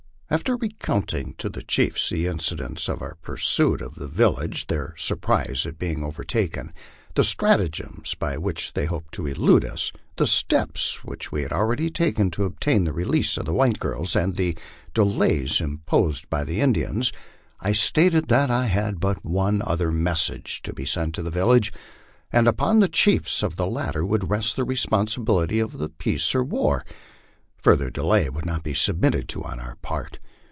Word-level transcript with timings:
After 0.33 0.55
recounting 0.55 1.33
to 1.39 1.49
the 1.49 1.61
chiefs 1.61 2.09
the 2.09 2.25
incidents 2.27 2.87
of 2.87 3.01
our 3.01 3.15
pursuit 3.15 3.81
of 3.81 3.95
the 3.95 4.07
village, 4.07 4.67
their 4.67 4.95
surprise 4.97 5.65
at 5.65 5.77
being 5.77 6.05
overtaken, 6.05 6.71
the 7.15 7.23
stratagems 7.25 8.15
by 8.15 8.37
which 8.37 8.71
they 8.71 8.85
hoped 8.85 9.13
to 9.15 9.27
elude 9.27 9.65
us, 9.65 9.91
the 10.15 10.25
steps 10.25 11.01
we 11.03 11.41
had 11.41 11.51
already 11.51 11.89
taken 11.89 12.31
to 12.31 12.45
obtain 12.45 12.85
the 12.85 12.93
release 12.93 13.35
of 13.35 13.43
the 13.45 13.53
white 13.53 13.77
girls, 13.77 14.15
and 14.15 14.35
the 14.35 14.57
delays 14.93 15.59
inter 15.59 15.81
posed 15.85 16.29
by 16.29 16.45
the 16.45 16.61
Indians, 16.61 17.11
I 17.59 17.73
stated 17.73 18.29
that 18.29 18.49
I 18.49 18.67
had 18.67 19.01
but 19.01 19.25
one 19.25 19.61
other 19.65 19.91
message 19.91 20.61
to 20.61 20.85
send 20.85 21.13
to 21.15 21.23
the 21.23 21.29
village; 21.29 21.73
and 22.31 22.47
upon 22.47 22.79
the 22.79 22.87
chiefs 22.87 23.43
of 23.43 23.57
the 23.57 23.67
latter 23.67 24.05
would 24.05 24.29
rest 24.29 24.55
the 24.55 24.63
responsibility 24.63 25.59
of 25.59 25.77
peace 25.97 26.33
or 26.33 26.45
war. 26.45 26.85
Further 27.63 27.91
delay 27.91 28.27
would 28.27 28.43
not 28.47 28.63
be 28.63 28.73
submitted 28.73 29.29
to 29.29 29.43
on 29.43 29.59
our 29.59 29.75
part. 29.83 30.17